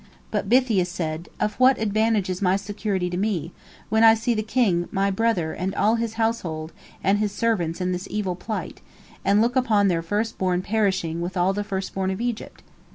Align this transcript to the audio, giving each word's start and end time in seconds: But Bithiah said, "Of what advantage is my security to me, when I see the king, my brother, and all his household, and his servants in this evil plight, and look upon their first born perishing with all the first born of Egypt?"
But 0.31 0.49
Bithiah 0.49 0.87
said, 0.87 1.29
"Of 1.39 1.59
what 1.59 1.77
advantage 1.77 2.27
is 2.27 2.41
my 2.41 2.55
security 2.55 3.07
to 3.11 3.17
me, 3.17 3.51
when 3.89 4.03
I 4.03 4.15
see 4.15 4.33
the 4.33 4.41
king, 4.41 4.89
my 4.91 5.11
brother, 5.11 5.53
and 5.53 5.75
all 5.75 5.93
his 5.93 6.15
household, 6.15 6.73
and 7.03 7.19
his 7.19 7.31
servants 7.31 7.79
in 7.79 7.91
this 7.91 8.07
evil 8.09 8.35
plight, 8.35 8.81
and 9.23 9.41
look 9.43 9.55
upon 9.55 9.89
their 9.89 10.01
first 10.01 10.39
born 10.39 10.63
perishing 10.63 11.21
with 11.21 11.37
all 11.37 11.53
the 11.53 11.63
first 11.63 11.93
born 11.93 12.09
of 12.09 12.19
Egypt?" 12.19 12.63